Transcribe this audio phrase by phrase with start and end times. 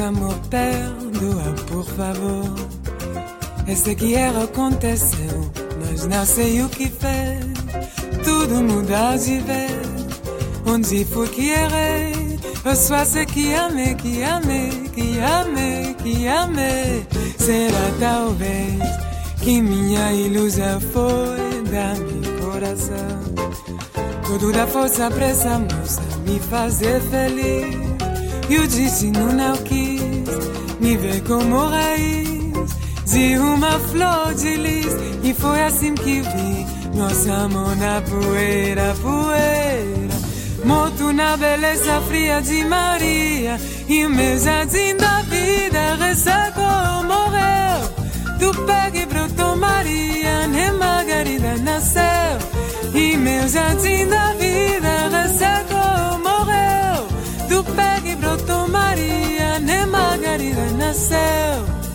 [0.00, 2.54] amor perdoa, por favor.
[3.66, 5.50] Esse que era aconteceu,
[5.80, 7.46] mas não sei o que fez.
[8.24, 10.06] Tudo muda de vez.
[10.66, 12.38] Onde foi que errei?
[12.64, 17.06] Eu só sei que amei, que amei, que amei, que amei.
[17.38, 18.82] Será talvez
[19.40, 23.56] que minha ilusão foi da meu coração.
[24.40, 27.76] Toda a força pra essa moça me fazer feliz.
[28.48, 29.85] E o destino não quis
[30.80, 32.70] ver como raiz
[33.06, 34.94] de uma flor de lis.
[35.22, 36.66] E foi assim que vi
[36.96, 40.16] nosso amor na poeira, poeira.
[40.64, 43.58] Morto na beleza fria de Maria.
[43.88, 47.56] E o meu jardim da vida ressecou, morreu.
[48.38, 52.38] Do pé que brotou Maria, nem Margarida nasceu.
[52.94, 55.75] E meu jardim da vida ressecou,
[60.36, 61.85] querida nasceu.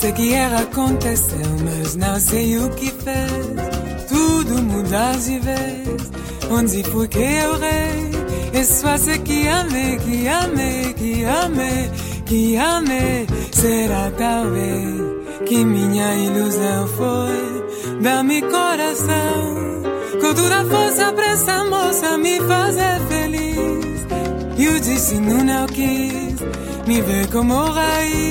[0.00, 4.08] Sei que era aconteceu, mas não sei o que fez.
[4.08, 6.10] Tudo muda de vez,
[6.50, 8.10] onde foi que eu rei?
[8.54, 11.90] É só sei que amei, que amei, que amei,
[12.24, 13.26] que amei.
[13.52, 15.02] Será talvez
[15.46, 19.60] que minha ilusão foi da meu coração.
[20.18, 24.06] Com toda a força pra essa moça me fazer feliz.
[24.56, 26.40] E o destino não quis
[26.86, 28.29] me ver como raiz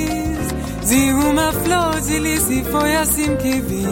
[0.90, 3.86] Diru maflozi lisifo ya simkivi.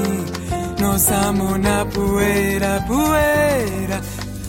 [0.80, 4.00] Nosamo na poeira, poeira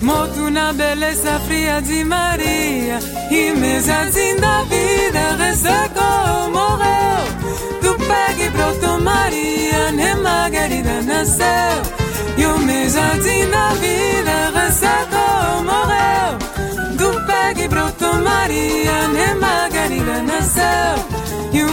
[0.02, 3.00] morto na beleza fria de Maria.
[3.30, 7.22] E mesazinho da vida ressecou, morreu
[7.82, 11.82] Tu pegue broto Maria, né Margarida nasceu
[12.38, 16.32] E o mesazinho da vida ressecou, morreu
[16.98, 21.19] Tu pegue broto Maria, né Margarida nasceu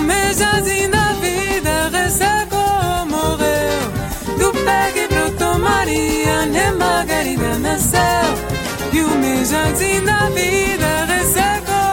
[0.06, 4.38] mejazinho da vida, ressaca morreu.
[4.38, 8.30] Do pegue brotou Maria, nem Margarida nasceu.
[8.92, 11.85] E o mejazinho da vida, ressaca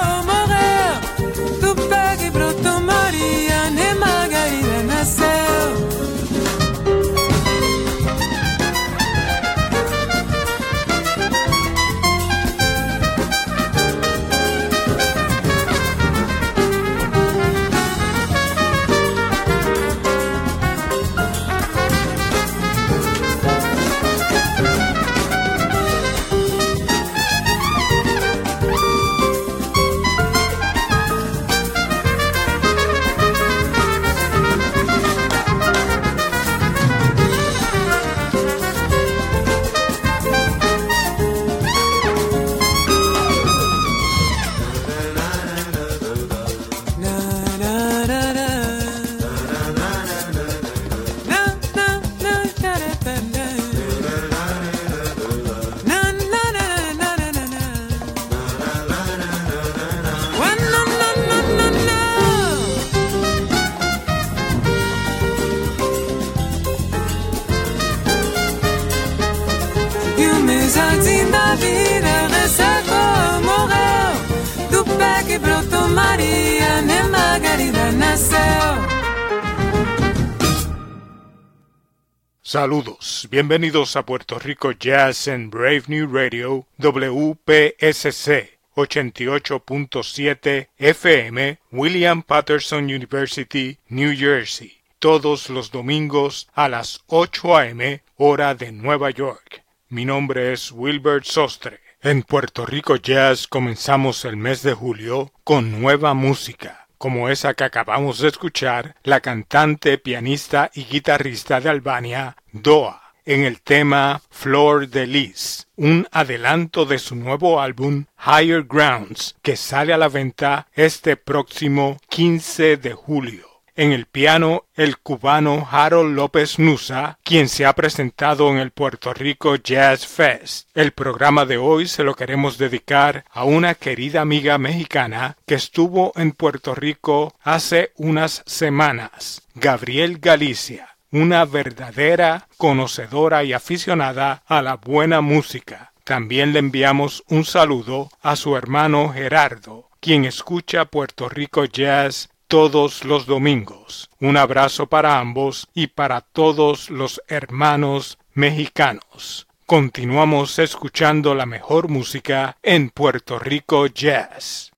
[82.41, 92.83] Saludos, bienvenidos a Puerto Rico Jazz en Brave New Radio WPSC 88.7 FM William Patterson
[92.83, 98.03] University, New Jersey, todos los domingos a las 8 a.m.
[98.17, 99.63] hora de Nueva York.
[99.89, 101.79] Mi nombre es Wilbert Sostre.
[102.01, 107.65] En Puerto Rico Jazz comenzamos el mes de julio con nueva música como esa que
[107.65, 114.87] acabamos de escuchar, la cantante, pianista y guitarrista de Albania, Doa, en el tema Flor
[114.87, 120.69] de Lis, un adelanto de su nuevo álbum Higher Grounds, que sale a la venta
[120.75, 123.52] este próximo 15 de julio.
[123.75, 129.13] En el piano, el cubano Harold López Nusa, quien se ha presentado en el Puerto
[129.13, 130.69] Rico Jazz Fest.
[130.75, 136.13] El programa de hoy se lo queremos dedicar a una querida amiga mexicana que estuvo
[136.15, 144.77] en Puerto Rico hace unas semanas, Gabriel Galicia una verdadera conocedora y aficionada a la
[144.77, 145.93] buena música.
[146.03, 153.03] También le enviamos un saludo a su hermano Gerardo, quien escucha Puerto Rico Jazz todos
[153.03, 154.11] los domingos.
[154.19, 159.47] Un abrazo para ambos y para todos los hermanos mexicanos.
[159.65, 164.72] Continuamos escuchando la mejor música en Puerto Rico Jazz.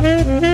[0.00, 0.49] Mm-hmm.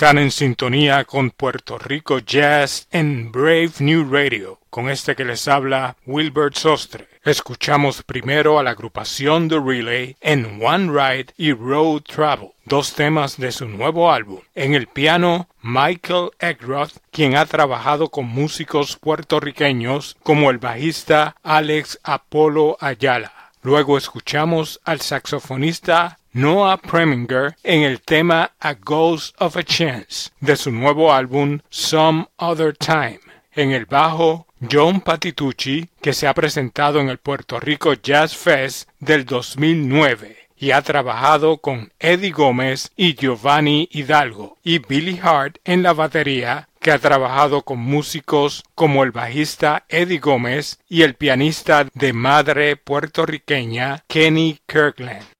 [0.00, 4.58] Están en sintonía con Puerto Rico Jazz en Brave New Radio.
[4.70, 7.06] Con este que les habla Wilbert Sostre.
[7.22, 13.36] Escuchamos primero a la agrupación The Relay en One Ride y Road Travel, dos temas
[13.36, 14.40] de su nuevo álbum.
[14.54, 22.00] En el piano, Michael Eckroth, quien ha trabajado con músicos puertorriqueños como el bajista Alex
[22.04, 23.34] Apolo Ayala.
[23.62, 30.54] Luego escuchamos al saxofonista Noah Preminger en el tema A Ghost of a Chance de
[30.54, 33.18] su nuevo álbum Some Other Time.
[33.52, 38.88] En el bajo, John Patitucci, que se ha presentado en el Puerto Rico Jazz Fest
[39.00, 45.82] del 2009 y ha trabajado con Eddie Gómez y Giovanni Hidalgo, y Billy Hart en
[45.82, 51.88] la batería, que ha trabajado con músicos como el bajista Eddie Gómez y el pianista
[51.94, 55.39] de madre puertorriqueña Kenny Kirkland.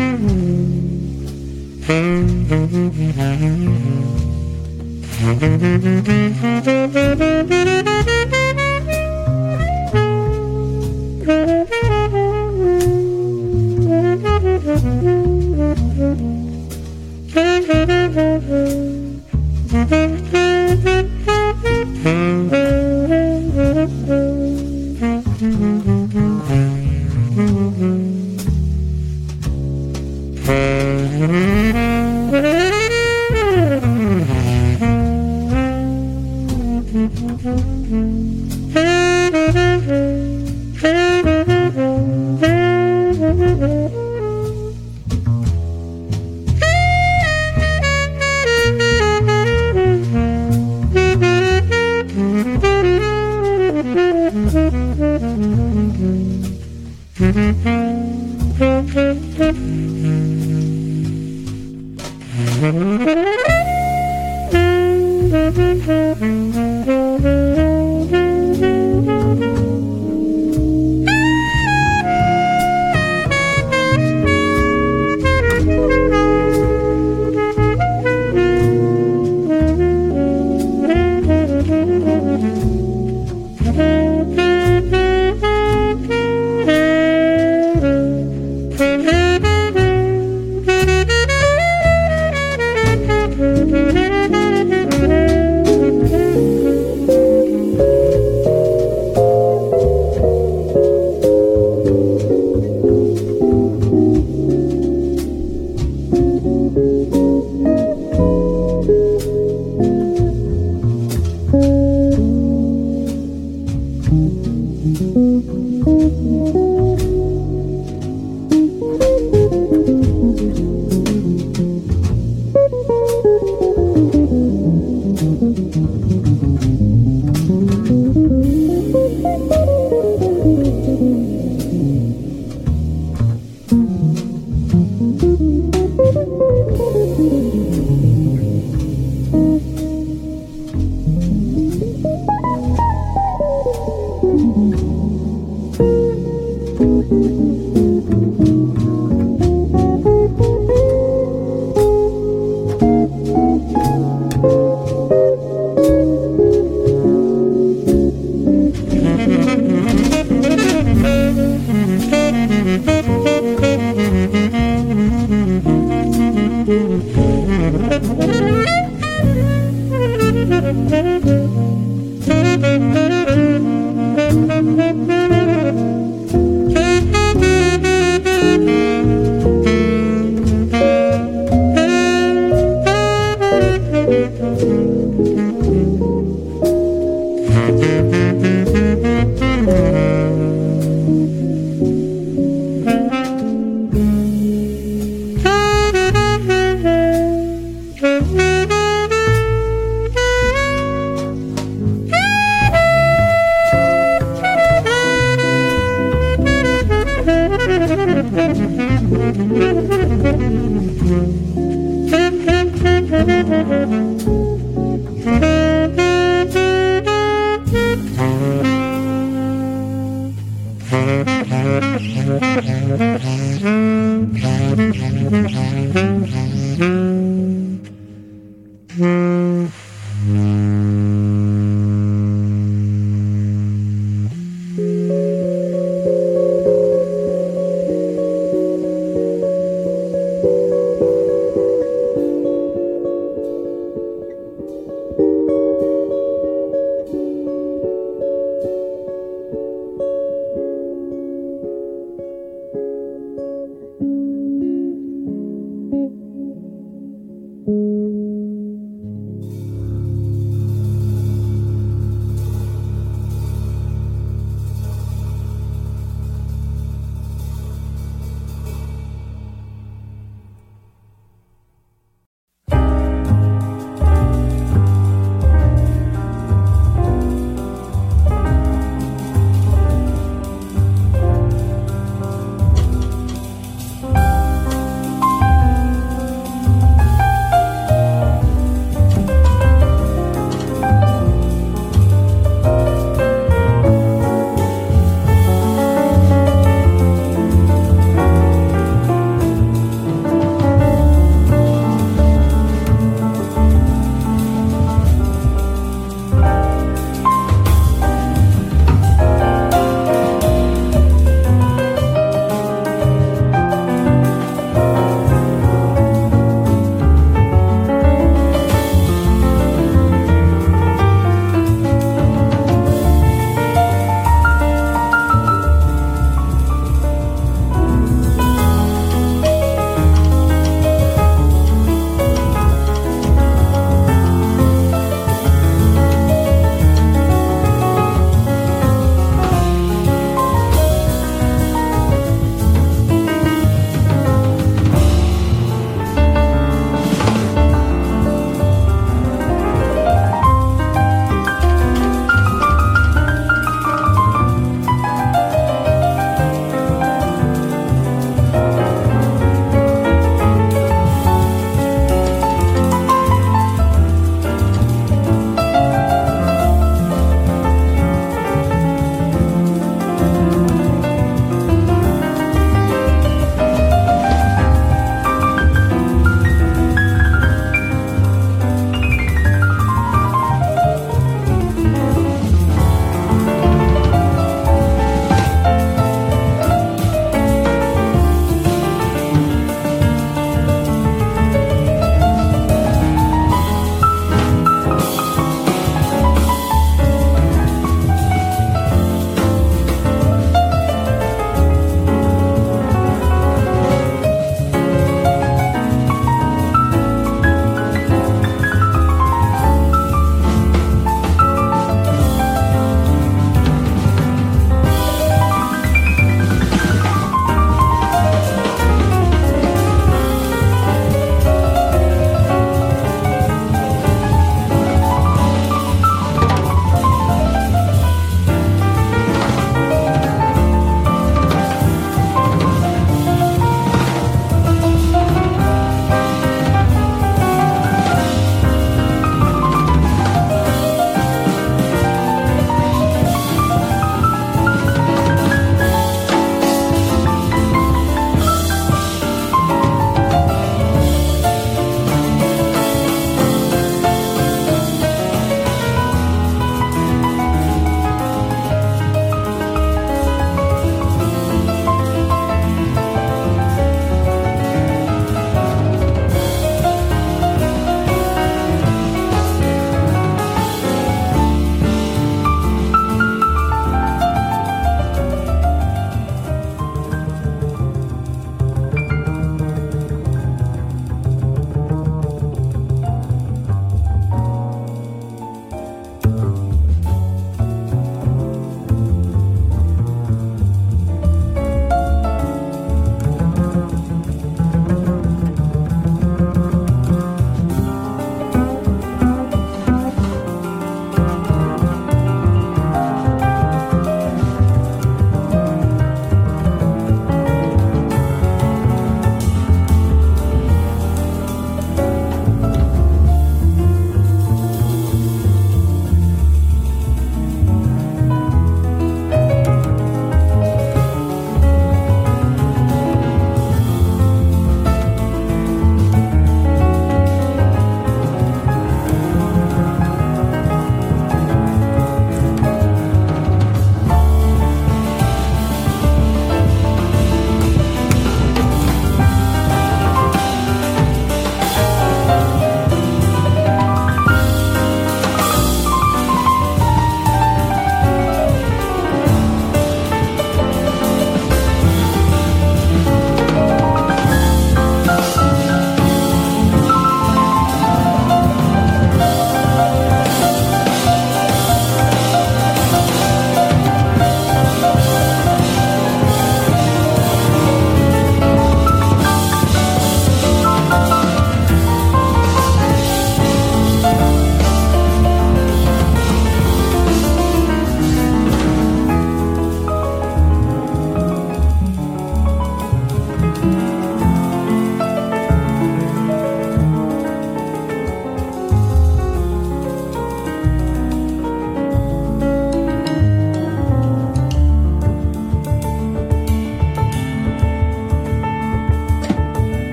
[0.00, 0.59] Mm-hmm.
[1.90, 2.54] Thank
[8.34, 8.39] you.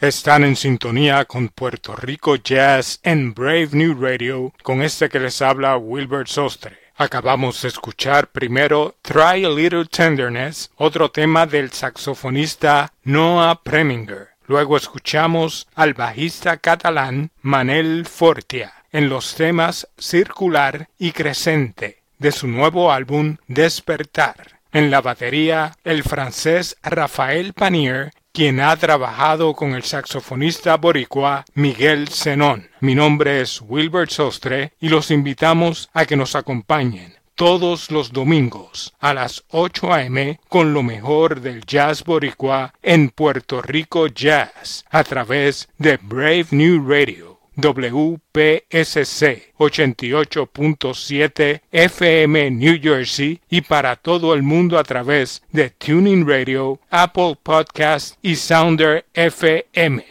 [0.00, 5.42] Están en sintonía con Puerto Rico Jazz en Brave New Radio con este que les
[5.42, 6.78] habla Wilbert Sostre.
[6.96, 14.28] Acabamos de escuchar primero Try a Little Tenderness, otro tema del saxofonista Noah Preminger.
[14.46, 22.48] Luego escuchamos al bajista catalán Manel Fortia en los temas Circular y Crescente de su
[22.48, 24.60] nuevo álbum Despertar.
[24.72, 32.08] En la batería, el francés Rafael Panier, quien ha trabajado con el saxofonista boricua Miguel
[32.08, 32.70] Zenón.
[32.80, 38.94] Mi nombre es Wilbert Sostre y los invitamos a que nos acompañen todos los domingos
[38.98, 40.40] a las 8 a.m.
[40.48, 46.88] con lo mejor del jazz boricua en Puerto Rico Jazz a través de Brave New
[46.88, 47.29] Radio
[47.60, 56.78] WPSC 88.7 FM New Jersey y para todo el mundo a través de Tuning Radio,
[56.90, 60.04] Apple Podcast y Sounder FM.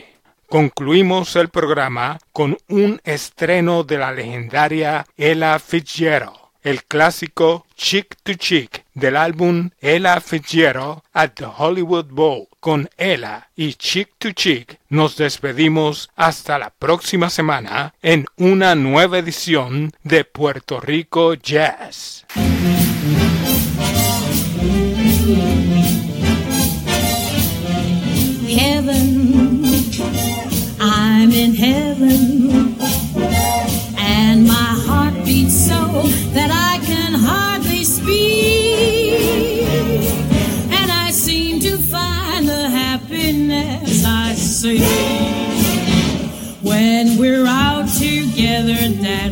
[0.48, 8.34] Concluimos el programa con un estreno de la legendaria Ella Fitzgerald, el clásico Chick to
[8.34, 12.49] Chick del álbum Ella Fitzgerald at the Hollywood Bowl.
[12.60, 19.20] Con Ella y Chick to Chick nos despedimos hasta la próxima semana en una nueva
[19.20, 22.26] edición de Puerto Rico Jazz.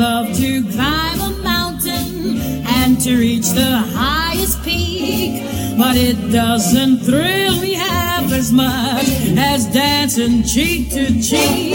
[0.00, 5.44] Love to climb a mountain and to reach the highest peak,
[5.76, 9.04] but it doesn't thrill me half as much
[9.36, 11.74] as dancing cheek to cheek.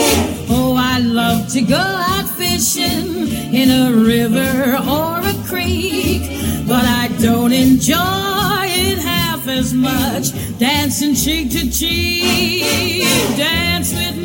[0.49, 6.23] Oh, I love to go out fishing in a river or a creek,
[6.67, 13.03] but I don't enjoy it half as much dancing cheek to cheek.
[13.37, 14.24] Dance with me.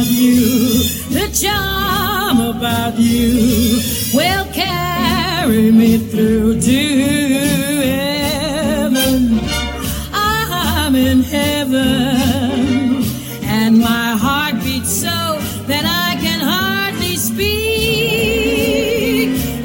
[0.00, 0.78] About you,
[1.10, 3.78] the charm about you
[4.14, 6.78] will carry me through to
[7.82, 9.40] heaven.
[10.12, 13.04] I'm in heaven,
[13.44, 17.48] and my heart beats so that I can hardly speak,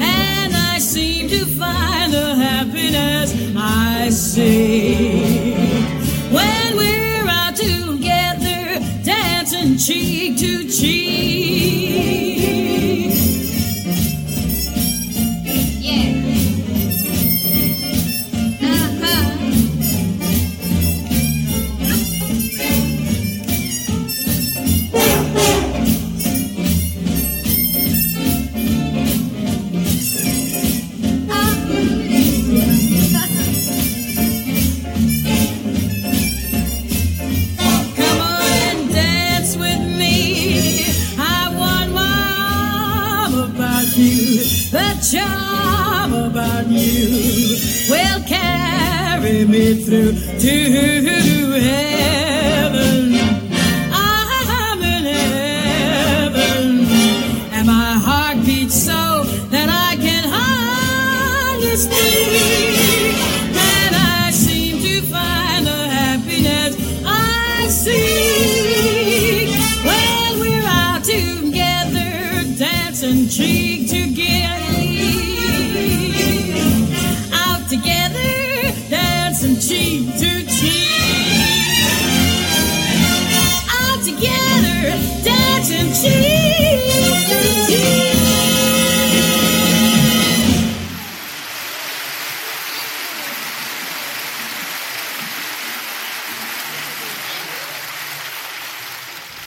[0.00, 4.75] and I seem to find the happiness I seek